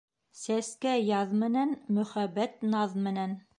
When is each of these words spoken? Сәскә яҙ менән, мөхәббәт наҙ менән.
Сәскә 0.43 0.93
яҙ 1.09 1.35
менән, 1.43 1.75
мөхәббәт 1.99 2.59
наҙ 2.75 3.01
менән. 3.09 3.41